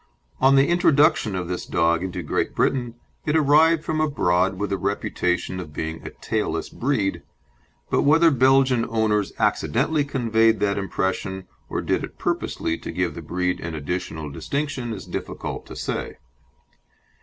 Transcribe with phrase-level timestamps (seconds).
[0.39, 4.77] On the introduction of this dog into Great Britain it arrived from abroad with the
[4.79, 7.21] reputation of being a tailless breed,
[7.91, 13.21] but whether Belgian owners accidentally conveyed that impression or did it purposely to give the
[13.21, 16.17] breed an additional distinction is difficult to say.